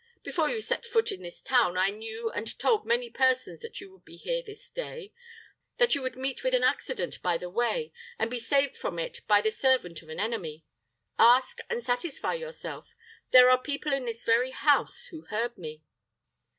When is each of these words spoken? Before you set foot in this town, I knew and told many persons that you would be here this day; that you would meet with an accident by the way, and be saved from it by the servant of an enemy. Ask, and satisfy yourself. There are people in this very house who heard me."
Before 0.23 0.49
you 0.49 0.61
set 0.61 0.83
foot 0.83 1.11
in 1.11 1.21
this 1.21 1.43
town, 1.43 1.77
I 1.77 1.91
knew 1.91 2.31
and 2.31 2.57
told 2.57 2.87
many 2.87 3.11
persons 3.11 3.59
that 3.59 3.79
you 3.79 3.91
would 3.91 4.03
be 4.03 4.15
here 4.15 4.41
this 4.41 4.67
day; 4.67 5.13
that 5.77 5.93
you 5.93 6.01
would 6.01 6.15
meet 6.15 6.43
with 6.43 6.55
an 6.55 6.63
accident 6.63 7.21
by 7.21 7.37
the 7.37 7.51
way, 7.51 7.93
and 8.17 8.27
be 8.31 8.39
saved 8.39 8.75
from 8.75 8.97
it 8.97 9.21
by 9.27 9.41
the 9.41 9.51
servant 9.51 10.01
of 10.01 10.09
an 10.09 10.19
enemy. 10.19 10.65
Ask, 11.19 11.59
and 11.69 11.83
satisfy 11.83 12.33
yourself. 12.33 12.87
There 13.29 13.51
are 13.51 13.61
people 13.61 13.93
in 13.93 14.05
this 14.05 14.25
very 14.25 14.49
house 14.49 15.05
who 15.11 15.27
heard 15.29 15.55
me." 15.55 15.83